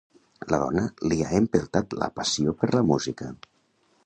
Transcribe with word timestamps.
La 0.53 0.59
dona 0.61 0.85
li 1.11 1.19
ha 1.25 1.29
empeltat 1.41 1.95
la 2.01 2.09
passió 2.19 2.57
per 2.63 2.73
la 2.79 2.85
música. 2.95 3.31